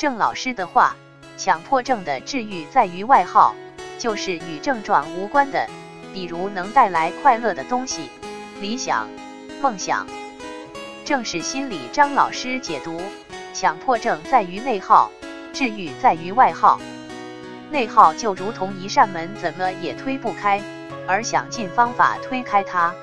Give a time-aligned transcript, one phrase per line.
[0.00, 0.96] 郑老师的话，
[1.36, 3.54] 强迫症的治愈在于外耗，
[3.98, 5.68] 就是与症状无关的，
[6.14, 8.08] 比如能带来快乐的东西。
[8.62, 9.06] 理想、
[9.60, 10.06] 梦想
[11.04, 11.82] 正是心理。
[11.92, 12.98] 张老师解读，
[13.52, 15.10] 强迫症在于内耗，
[15.52, 16.80] 治愈在于外耗。
[17.70, 20.62] 内耗就如同一扇门，怎么也推不开，
[21.06, 22.94] 而想尽方法推开它。